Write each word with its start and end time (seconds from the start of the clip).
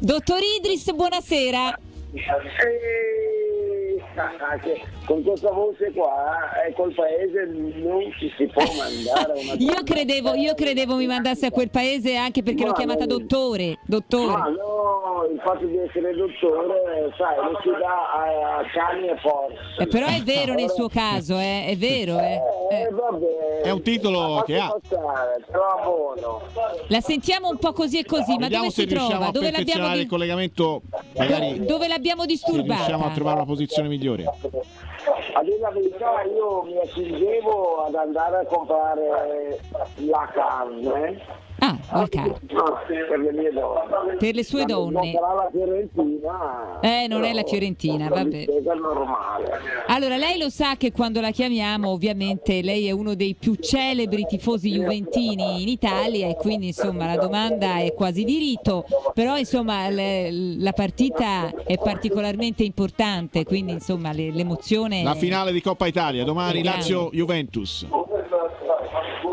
Dottor 0.00 0.40
Idris, 0.42 0.90
buonasera. 0.94 1.78
Eh, 2.14 3.19
che 4.62 4.82
con 5.06 5.22
questa 5.22 5.50
voce 5.50 5.90
qua 5.92 6.50
eh, 6.66 6.72
col 6.74 6.92
paese 6.94 7.46
non 7.82 8.02
ci 8.18 8.32
si 8.36 8.46
può 8.46 8.62
mandare 8.76 9.40
una 9.40 9.54
Io 9.58 9.82
credevo, 9.84 10.34
io 10.34 10.54
credevo 10.54 10.96
mi 10.96 11.06
mandasse 11.06 11.46
a 11.46 11.50
quel 11.50 11.70
paese 11.70 12.16
anche 12.16 12.42
perché 12.42 12.62
l'ho 12.64 12.70
Ma 12.70 12.76
chiamata 12.76 13.04
no. 13.06 13.16
dottore. 13.18 13.68
Ma 13.70 13.76
Dottore. 13.86 14.32
no, 14.32 15.26
il 15.32 15.40
fatto 15.44 15.66
di 15.66 15.76
essere 15.78 16.14
dottore, 16.14 17.12
sai, 17.18 17.36
lo 17.36 17.58
si 17.62 17.68
dà 17.70 18.12
a, 18.12 18.58
a 18.58 18.64
cani 18.72 19.08
e 19.08 19.16
porci. 19.20 19.82
Eh, 19.82 19.86
però 19.86 20.06
è 20.06 20.20
vero 20.22 20.54
nel 20.54 20.70
suo 20.70 20.88
caso, 20.88 21.36
eh, 21.38 21.66
è 21.66 21.76
vero. 21.76 22.18
Eh. 22.18 22.40
Eh, 22.70 22.82
Eh. 22.82 22.90
vabbè. 22.90 23.60
È 23.64 23.70
un 23.70 23.82
titolo 23.82 24.42
che 24.46 24.56
ha. 24.58 24.68
passare. 24.80 25.44
La 26.88 27.00
sentiamo 27.00 27.48
un 27.48 27.58
po' 27.58 27.72
così 27.72 27.98
e 27.98 28.04
così, 28.04 28.32
ma 28.32 28.48
Vediamo 28.48 28.64
dove 28.64 28.74
se 28.74 28.82
si 28.82 28.86
riusciamo 28.88 29.08
trova? 29.10 29.26
a 29.26 29.30
Dove 29.30 29.50
l'abbiamo, 29.50 29.92
di- 29.94 30.00
il 30.00 30.06
collegamento, 30.08 30.82
magari 31.16 31.58
do- 31.58 31.64
dove 31.64 31.88
l'abbiamo 31.88 32.22
se 32.22 32.26
riusciamo 32.28 32.56
a 32.58 32.62
disturbata? 32.62 33.14
trovare 33.14 33.36
una 33.36 33.44
posizione 33.46 33.88
migliore. 33.88 34.09
A 35.34 35.42
dire 35.42 35.58
la 35.58 35.70
verità 35.70 36.22
io 36.22 36.62
mi 36.62 36.78
accingevo 36.78 37.84
ad 37.84 37.94
andare 37.94 38.38
a 38.38 38.44
comprare 38.46 39.60
la 39.96 40.28
carne 40.32 41.20
Ah, 41.62 41.76
no, 41.92 42.08
per 42.08 43.18
le 43.18 43.32
mie 43.32 43.52
donne. 43.52 44.16
Per 44.18 44.34
le 44.34 44.44
sue 44.44 44.64
Non 44.64 44.92
donne. 44.92 45.12
sarà 45.12 45.34
la 45.34 45.48
Fiorentina. 45.52 46.80
Eh, 46.80 47.06
non 47.08 47.24
è 47.24 47.32
la 47.34 47.42
Fiorentina, 47.44 48.08
vabbè. 48.08 48.46
Allora, 49.88 50.16
lei 50.16 50.38
lo 50.38 50.48
sa 50.48 50.76
che 50.76 50.90
quando 50.92 51.20
la 51.20 51.30
chiamiamo, 51.30 51.90
ovviamente 51.90 52.62
lei 52.62 52.86
è 52.86 52.92
uno 52.92 53.14
dei 53.14 53.34
più 53.38 53.54
celebri 53.56 54.24
tifosi 54.26 54.70
juventini 54.70 55.62
in 55.62 55.68
Italia 55.68 56.28
e 56.28 56.36
quindi 56.36 56.68
insomma 56.68 57.06
la 57.06 57.16
domanda 57.16 57.78
è 57.78 57.92
quasi 57.92 58.24
di 58.24 58.38
rito, 58.38 58.84
però 59.12 59.36
insomma 59.36 59.88
le- 59.90 60.30
la 60.30 60.72
partita 60.72 61.52
è 61.66 61.76
particolarmente 61.78 62.62
importante, 62.62 63.44
quindi 63.44 63.72
insomma 63.72 64.12
le- 64.12 64.30
l'emozione... 64.32 65.02
La 65.02 65.14
finale 65.14 65.52
di 65.52 65.60
Coppa 65.60 65.86
Italia, 65.86 66.24
domani. 66.24 66.62
Lazio-Juventus. 66.62 67.86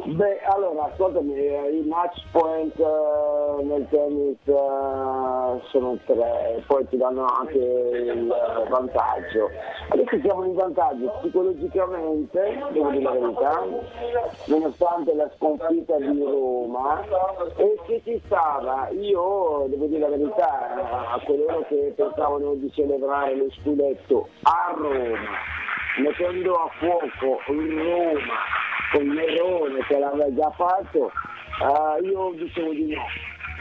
Beh, 0.08 0.40
allora, 0.46 0.86
ascoltami, 0.86 1.36
eh, 1.36 1.80
i 1.80 1.86
match 1.86 2.24
point 2.32 2.74
eh, 2.80 3.64
nel 3.64 3.86
tennis 3.90 4.38
eh, 4.46 5.62
sono 5.68 6.00
tre, 6.06 6.64
poi 6.66 6.88
ti 6.88 6.96
danno 6.96 7.26
anche 7.26 7.58
il 7.58 8.34
vantaggio. 8.70 9.50
Adesso 9.90 10.18
siamo 10.22 10.46
in 10.46 10.54
vantaggio 10.54 11.12
psicologicamente, 11.20 12.58
devo 12.72 12.90
dire 12.92 13.04
la 13.04 13.12
verità, 13.12 13.66
nonostante 14.46 15.14
la 15.14 15.30
sconfitta 15.36 15.98
di 15.98 16.24
Roma, 16.24 17.04
e 17.58 17.78
se 17.86 18.02
ci 18.06 18.22
stava, 18.28 18.88
io 18.92 19.66
devo 19.68 19.88
dire 19.88 20.00
la 20.00 20.16
verità, 20.16 21.12
a 21.12 21.22
coloro 21.26 21.66
che 21.68 21.92
pensavano 21.98 22.54
di 22.54 22.72
celebrare 22.72 23.36
lo 23.36 23.52
scudetto 23.60 24.30
a 24.44 24.74
Roma, 24.74 25.36
mettendo 26.00 26.54
a 26.54 26.70
fuoco 26.80 27.42
in 27.52 27.78
Roma 27.78 28.66
con 28.92 29.08
Nerone 29.08 29.84
che 29.88 29.98
l'aveva 29.98 30.34
già 30.34 30.50
fatto, 30.52 31.12
eh, 31.62 32.06
io 32.06 32.34
dicevo 32.38 32.72
di 32.72 32.94
no. 32.94 33.02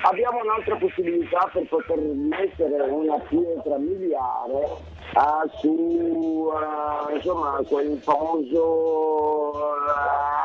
Abbiamo 0.03 0.41
un'altra 0.43 0.77
possibilità 0.77 1.49
per 1.53 1.67
poter 1.69 1.99
mettere 1.99 2.83
una 2.83 3.19
pietra 3.29 3.79
miliare 3.79 4.95
eh, 5.15 5.51
su 5.59 6.51
eh, 6.53 7.15
insomma, 7.17 7.63
quel 7.67 7.99
famoso 8.03 9.55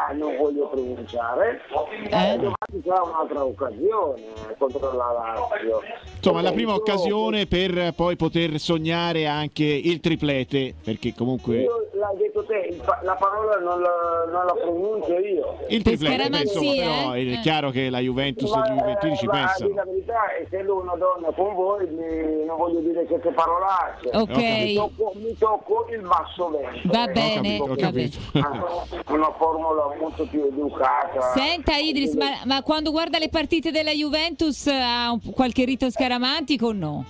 eh, 0.09 0.13
non 0.13 0.37
voglio 0.37 0.67
pronunciare. 0.69 1.61
Eh? 2.09 2.33
Eh, 2.33 2.37
domani 2.37 2.81
sarà 2.85 3.01
un'altra 3.01 3.43
occasione 3.43 4.21
contro 4.57 4.93
la 4.93 5.11
Lazio. 5.11 5.81
Insomma, 6.15 6.41
la 6.41 6.53
prima 6.53 6.71
Io- 6.71 6.77
occasione 6.77 7.45
per 7.45 7.93
poi 7.93 8.15
poter 8.15 8.57
sognare 8.57 9.27
anche 9.27 9.65
il 9.65 9.99
triplete, 9.99 10.73
perché 10.81 11.13
comunque 11.13 11.61
Io 11.61 11.80
l'hai 12.01 12.17
detto 12.17 12.43
te, 12.45 12.77
la 13.03 13.15
parola 13.15 13.55
non 13.57 13.79
la, 13.79 14.25
non 14.31 14.45
la 14.45 14.53
pronuncio 14.53 15.17
io. 15.19 15.57
il 15.69 15.81
Per 15.83 15.93
triplete, 15.97 16.29
beh, 16.29 16.39
insomma, 16.41 16.71
però 16.73 17.15
eh? 17.15 17.31
è 17.33 17.39
chiaro 17.41 17.69
che 17.69 17.89
la 17.89 17.99
Juventus 17.99 18.51
e 18.51 18.57
Ma, 18.57 18.65
i 18.65 18.69
Juventini 18.77 19.15
ci 19.17 19.27
pensano. 19.27 19.73
la 19.75 19.83
verità, 19.85 20.19
essendo 20.41 20.81
una 20.81 20.95
donna 20.95 21.31
con 21.35 21.53
voi, 21.53 21.87
mi- 21.87 22.45
non 22.45 22.57
voglio 22.57 22.79
dire 22.79 23.05
queste 23.05 23.29
parolacce. 23.31 24.09
Ok, 24.13 24.35
Mi 24.37 24.73
tocco, 24.75 25.11
mi 25.15 25.37
tocco 25.37 25.85
il 25.91 26.01
basso 26.01 26.49
vento. 26.49 26.89
va 26.89 27.03
Eh, 27.03 27.11
bene. 27.11 27.33
capito, 27.35 27.63
ho 27.63 27.67
va 27.67 27.75
capito. 27.75 28.17
bene. 28.33 28.45
ah, 28.45 29.13
Una 29.13 29.31
formula 29.37 29.95
molto 29.99 30.25
più 30.27 30.43
educata. 30.45 31.21
Senta 31.35 31.75
Idris, 31.77 32.13
ma, 32.15 32.29
ma 32.45 32.61
quando 32.63 32.91
guarda 32.91 33.17
le 33.19 33.29
partite 33.29 33.71
della 33.71 33.91
Juventus 33.91 34.67
ha 34.67 35.11
un- 35.11 35.19
qualche 35.33 35.63
rito 35.65 35.89
scaramantico 35.89 36.67
o 36.67 36.71
no? 36.73 37.05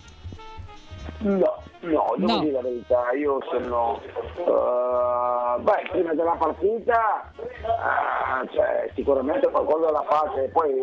No, 1.22 1.38
no, 1.82 2.14
devo 2.18 2.32
No. 2.34 2.40
dire 2.40 2.52
la 2.52 2.62
verità, 2.62 3.12
io 3.14 3.40
sono... 3.50 4.00
eh, 4.38 5.62
beh, 5.62 5.88
prima 5.92 6.14
della 6.14 6.36
partita 6.38 7.32
eh, 7.42 8.48
cioè, 8.54 8.90
sicuramente 8.96 9.50
qualcosa 9.50 9.92
la 9.92 10.04
faccio 10.08 10.38
e 10.38 10.48
poi 10.50 10.74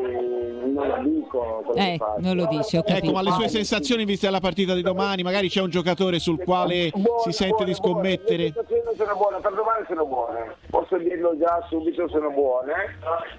non 0.72 0.88
la 0.88 0.98
dico. 0.98 1.64
Eh, 1.74 1.98
non 2.18 2.36
lo 2.36 2.46
dice, 2.46 2.78
ho 2.78 2.82
capito. 2.82 3.06
Ecco, 3.06 3.12
ma 3.12 3.22
le 3.22 3.30
sue 3.32 3.48
sensazioni 3.48 4.04
viste 4.04 4.26
dalla 4.26 4.40
partita 4.40 4.74
di 4.74 4.82
domani, 4.82 5.22
magari 5.22 5.48
c'è 5.48 5.60
un 5.60 5.70
giocatore 5.70 6.18
sul 6.18 6.42
quale 6.42 6.90
Buone, 6.90 7.20
si 7.22 7.32
sente 7.32 7.64
di 7.64 7.72
buone, 7.72 7.78
buone. 7.80 8.18
scommettere. 8.18 8.42
Le 8.44 8.52
sensazioni 8.52 8.96
sono 8.96 9.16
buone, 9.16 9.38
per 9.40 9.52
domani 9.54 9.84
sono 9.88 10.06
buone, 10.06 10.54
posso 10.70 10.96
dirlo 10.98 11.36
già 11.38 11.64
subito, 11.68 12.08
sono 12.08 12.30
buone, 12.30 12.72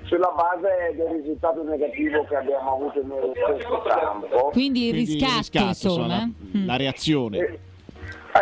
sulla 0.04 0.34
base 0.36 0.96
del 0.96 1.08
risultato 1.18 1.64
negativo 1.64 2.24
che 2.26 2.36
abbiamo 2.36 2.74
avuto 2.74 3.02
nello 3.04 3.31
stesso 3.34 3.81
campo. 3.81 4.50
Quindi 4.52 4.88
il 4.88 4.94
Quindi 4.94 5.12
riscatto, 5.14 5.38
riscatto, 5.38 5.66
insomma. 5.68 6.08
la, 6.08 6.30
Mm. 6.50 6.66
la 6.66 6.78
reazione. 6.89 7.38
Eh, 7.38 7.59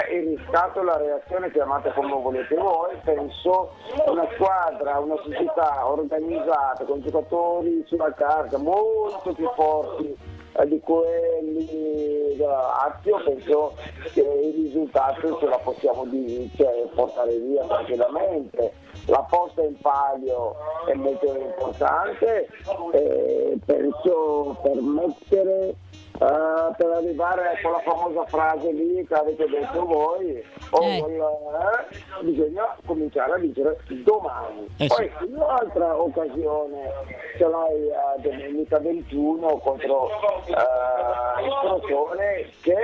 eh, 0.10 0.20
riscatto, 0.20 0.84
la 0.84 0.98
reazione, 0.98 1.52
chiamate 1.52 1.92
come 1.94 2.12
volete 2.12 2.56
voi, 2.56 2.96
penso 3.04 3.74
una 4.06 4.28
squadra, 4.34 5.00
una 5.00 5.16
società 5.24 5.88
organizzata 5.88 6.84
con 6.84 7.02
giocatori 7.02 7.84
sulla 7.88 8.14
carta 8.14 8.58
molto 8.58 9.34
più 9.34 9.50
forti 9.56 10.16
eh, 10.54 10.68
di 10.68 10.80
quelli 10.82 12.36
della 12.36 12.88
Lazio, 12.88 13.22
penso 13.24 13.76
che 14.14 14.22
il 14.22 14.64
risultato 14.66 15.38
ce 15.40 15.46
la 15.46 15.58
possiamo 15.58 16.06
di- 16.06 16.52
cioè, 16.56 16.88
portare 16.94 17.38
via 17.38 17.64
tranquillamente. 17.66 18.74
La 19.06 19.26
posta 19.30 19.62
in 19.62 19.78
palio 19.80 20.56
è 20.86 20.94
molto 20.94 21.34
importante 21.34 22.50
e 22.92 23.58
penso 23.66 24.58
permettere 24.62 25.76
eh, 26.20 26.76
per 26.78 26.90
arrivare 26.96 27.48
a 27.48 27.60
quella 27.62 27.80
famosa 27.80 28.26
frase 28.26 28.72
lì 28.72 29.06
che 29.06 29.14
avete 29.14 29.48
detto 29.48 29.86
voi, 29.86 30.44
o 30.72 30.84
Eh. 30.84 31.00
quel, 31.00 31.22
eh, 31.22 32.24
bisogna 32.24 32.76
cominciare 32.86 33.34
a 33.34 33.38
vincere 33.38 33.80
domani. 33.88 34.68
Eh 34.78 34.88
Poi 34.88 35.12
un'altra 35.28 36.02
occasione 36.02 36.92
ce 37.38 37.48
l'hai 37.48 37.92
a 37.92 38.16
domenica 38.18 38.80
21 38.80 39.58
contro 39.58 40.10
eh, 40.48 41.44
il 41.46 41.54
Crotone 41.62 42.50
che 42.62 42.76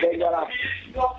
venderà 0.00 0.46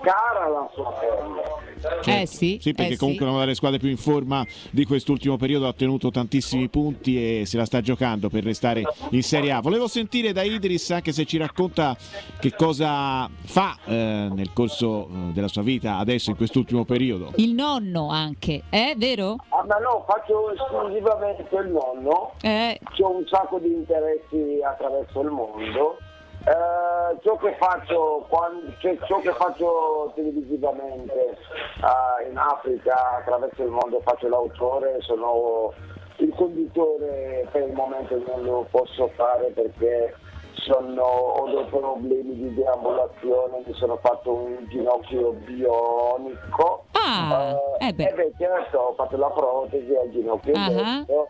cara 0.02 0.28
la 0.50 0.70
sua 0.74 0.92
pelle. 0.94 1.70
Eh 2.06 2.26
sì, 2.26 2.58
Sì, 2.62 2.74
perché 2.74 2.94
eh 2.94 2.98
comunque 2.98 3.26
sì. 3.26 3.32
una 3.32 3.42
delle 3.42 3.56
squadre 3.56 3.80
più 3.80 3.90
in 3.90 3.98
forma 3.98 4.46
di 4.72 4.86
quest'ultimo 4.86 5.38
periodo 5.38 5.66
ha 5.66 5.70
ottenuto 5.70 6.12
tantissimi 6.12 6.68
punti 6.68 7.42
e 7.42 7.46
se 7.46 7.58
la 7.58 7.66
sta 7.66 7.82
giocando 7.82 8.30
per 8.30 8.44
restare 8.44 8.84
in 9.12 9.24
Serie 9.24 9.52
A. 9.52 9.62
Volevo 9.62 9.88
sentire 9.88 10.34
da 10.34 10.44
Idris 10.44 10.92
anche 10.92 11.12
se 11.12 11.26
ci 11.26 11.38
racconta 11.38 11.96
che 12.40 12.54
cosa 12.56 13.30
fa 13.46 13.78
eh, 13.86 14.28
nel 14.32 14.52
corso 14.54 15.08
eh, 15.08 15.32
della 15.32 15.48
sua 15.48 15.62
vita 15.62 15.98
adesso 15.98 16.30
in 16.32 16.36
quest'ultimo 16.36 16.84
periodo. 16.84 17.31
Il 17.36 17.54
nonno 17.54 18.10
anche, 18.10 18.64
è 18.70 18.94
vero? 18.98 19.38
Ah, 19.50 19.64
ma 19.66 19.78
no, 19.78 20.06
faccio 20.08 20.52
esclusivamente 20.52 21.48
il 21.56 21.70
nonno. 21.70 22.34
Eh, 22.42 22.80
ho 23.00 23.16
un 23.16 23.26
sacco 23.28 23.60
di 23.60 23.72
interessi 23.72 24.60
attraverso 24.64 25.22
il 25.22 25.30
mondo. 25.30 25.98
Eh, 26.45 27.17
ciò, 27.22 27.35
che 27.38 27.55
faccio, 27.59 28.25
quando- 28.30 28.71
cioè, 28.80 28.97
ciò 29.06 29.19
che 29.19 29.33
faccio 29.33 30.12
televisivamente 30.15 31.13
eh, 31.13 32.30
in 32.30 32.38
Africa 32.38 33.18
attraverso 33.18 33.63
il 33.63 33.69
mondo 33.69 34.00
faccio 34.01 34.30
l'autore, 34.30 35.01
sono 35.01 35.74
il 36.18 36.33
conduttore 36.36 37.47
per 37.51 37.63
il 37.68 37.74
momento 37.74 38.21
non 38.27 38.44
lo 38.44 38.68
posso 38.69 39.07
fare 39.15 39.51
perché 39.51 40.13
sono, 40.53 41.01
ho 41.01 41.50
dei 41.50 41.63
problemi 41.65 42.36
di 42.36 42.53
deambulazione, 42.53 43.63
mi 43.65 43.74
sono 43.74 43.97
fatto 43.97 44.33
un 44.33 44.65
ginocchio 44.68 45.31
bionico. 45.31 46.83
Ah, 46.92 47.56
eh 47.80 47.94
beh. 47.94 48.03
eh 48.03 48.33
certo, 48.38 48.77
ho 48.77 48.94
fatto 48.94 49.18
la 49.18 49.30
protesi 49.30 49.95
al 49.95 50.09
ginocchio 50.09 50.53
destro, 50.53 51.30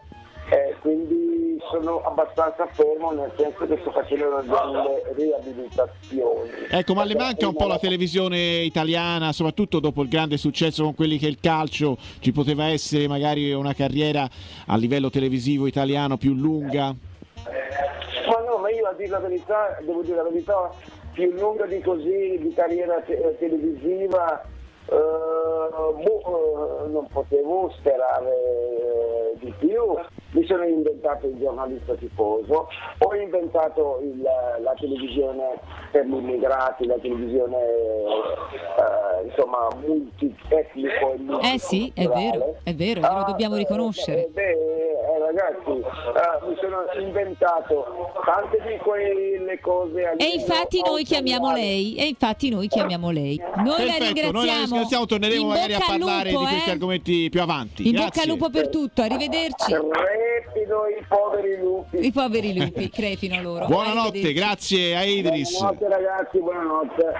eh, 0.49 0.75
quindi 0.81 1.28
sono 1.69 2.01
abbastanza 2.01 2.67
fermo 2.67 3.11
nel 3.11 3.31
senso 3.37 3.65
che 3.65 3.77
sto 3.81 3.91
facendo 3.91 4.41
delle 4.41 5.13
riabilitazioni. 5.15 6.49
Ecco, 6.69 6.93
ma 6.93 7.03
le 7.03 7.15
manca 7.15 7.47
un 7.47 7.55
po' 7.55 7.67
la 7.67 7.77
televisione 7.77 8.37
italiana, 8.61 9.31
soprattutto 9.31 9.79
dopo 9.79 10.01
il 10.01 10.09
grande 10.09 10.37
successo 10.37 10.83
con 10.83 10.95
quelli 10.95 11.17
che 11.17 11.27
è 11.27 11.29
il 11.29 11.39
calcio, 11.39 11.97
ci 12.19 12.31
poteva 12.31 12.65
essere 12.65 13.07
magari 13.07 13.51
una 13.53 13.73
carriera 13.73 14.27
a 14.65 14.75
livello 14.75 15.09
televisivo 15.09 15.67
italiano 15.67 16.17
più 16.17 16.33
lunga? 16.33 16.95
Ma 18.27 18.39
no, 18.45 18.57
ma 18.57 18.69
io 18.69 18.93
dire 18.97 19.09
la 19.09 19.19
verità, 19.19 19.77
devo 19.81 20.01
dire 20.01 20.17
la 20.17 20.23
verità, 20.23 20.71
più 21.13 21.31
lunga 21.31 21.65
di 21.65 21.81
così 21.81 22.37
di 22.39 22.53
carriera 22.53 22.99
te- 23.01 23.35
televisiva 23.39 24.43
boh, 25.93 26.87
non 26.91 27.07
potevo 27.11 27.69
sperare 27.77 28.29
eh, 28.31 29.37
di 29.39 29.53
più. 29.59 29.95
Mi 30.31 30.45
sono 30.45 30.63
inventato 30.63 31.25
il 31.25 31.37
giornalista 31.39 31.95
tifoso, 31.95 32.67
ho 32.99 33.15
inventato 33.15 33.99
il- 34.01 34.21
la 34.21 34.73
televisione 34.77 35.59
per 35.91 36.05
gli 36.05 36.13
immigrati, 36.13 36.85
la 36.85 36.97
televisione 36.99 37.57
eh, 37.63 39.25
insomma 39.25 39.67
multietnico 39.85 41.13
e 41.41 41.53
Eh 41.53 41.57
sì, 41.59 41.91
è 41.95 42.05
vero, 42.07 42.55
è 42.63 42.73
vero, 42.73 42.99
glielo 43.01 43.23
dobbiamo 43.25 43.55
riconoscere. 43.55 44.25
eh, 44.25 44.29
beh, 44.31 44.51
eh, 44.51 45.17
ragazzi, 45.19 45.83
inventato 46.99 48.11
tante 48.25 48.57
di 48.67 48.77
quelle 48.77 49.59
cose. 49.59 50.15
E 50.17 50.25
infatti 50.33 50.81
noi 50.83 51.03
chiamiamo 51.03 51.51
lei, 51.53 51.95
e 51.95 52.07
infatti 52.07 52.49
noi 52.49 52.67
chiamiamo 52.67 53.11
lei. 53.11 53.37
Noi 53.37 53.85
la 53.85 53.93
Perfetto, 53.97 54.31
noi 54.31 54.45
la 54.45 54.53
ringraziamo. 54.53 54.65
ringraziamo, 54.65 55.05
torneremo 55.05 55.47
magari 55.47 55.73
a 55.73 55.79
parlare 55.85 56.31
lupo, 56.31 56.43
di 56.43 56.49
questi 56.49 56.69
eh. 56.69 56.71
argomenti 56.71 57.29
più 57.29 57.41
avanti. 57.41 57.87
In 57.87 57.91
Grazie. 57.91 58.07
bocca 58.07 58.21
al 58.21 58.27
lupo 58.27 58.49
per 58.49 58.69
tutto, 58.69 59.01
arrivederci. 59.01 59.71
Crepino 59.71 60.87
i 60.87 61.05
poveri 61.07 61.57
lupi. 61.57 62.05
I 62.05 62.11
poveri 62.11 62.57
lupi, 62.57 62.89
crepino 62.93 63.41
loro. 63.41 63.65
Buonanotte, 63.65 64.33
grazie 64.33 64.95
a 64.95 65.03
Idris. 65.03 65.51
Buonanotte 65.51 65.87
ragazzi, 65.87 66.39
buonanotte. 66.39 67.13